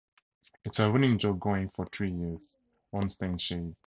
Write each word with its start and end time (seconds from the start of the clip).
"It's 0.65 0.79
a 0.79 0.89
running 0.91 1.19
joke 1.19 1.39
going 1.41 1.69
for 1.69 1.85
three 1.85 2.09
years," 2.09 2.55
Ornstein 2.91 3.37
said. 3.37 3.75